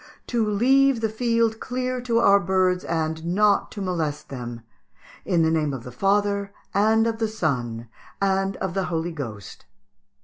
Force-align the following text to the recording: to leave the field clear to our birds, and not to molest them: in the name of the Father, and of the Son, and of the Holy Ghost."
to 0.25 0.43
leave 0.49 0.99
the 0.99 1.09
field 1.09 1.59
clear 1.59 2.01
to 2.01 2.17
our 2.17 2.39
birds, 2.39 2.83
and 2.83 3.23
not 3.23 3.71
to 3.71 3.83
molest 3.83 4.29
them: 4.29 4.61
in 5.25 5.43
the 5.43 5.51
name 5.51 5.75
of 5.75 5.83
the 5.83 5.91
Father, 5.91 6.51
and 6.73 7.05
of 7.05 7.19
the 7.19 7.27
Son, 7.27 7.87
and 8.19 8.57
of 8.57 8.73
the 8.73 8.85
Holy 8.85 9.11
Ghost." 9.11 9.65